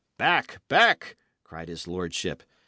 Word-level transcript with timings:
"Back! 0.17 0.67
back!" 0.67 1.15
cried 1.43 1.67
his 1.69 1.85
lordship. 1.85 2.41